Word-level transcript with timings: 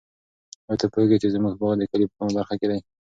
آیا 0.69 0.79
ته 0.81 0.85
پوهېږې 0.91 1.17
چې 1.21 1.27
زموږ 1.35 1.53
باغ 1.59 1.73
د 1.77 1.83
کلي 1.91 2.05
په 2.09 2.13
کومه 2.17 2.31
برخه 2.37 2.55
کې 2.59 2.67
دی؟ 2.71 2.79